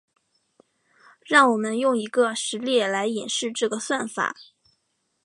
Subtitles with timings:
[1.23, 4.35] 让我们用一个实例来演示这个算法。